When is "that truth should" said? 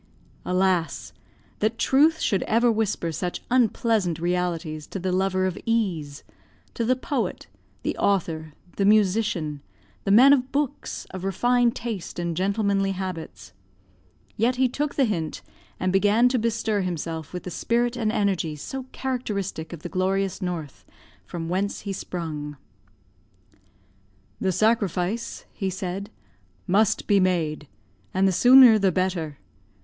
1.59-2.41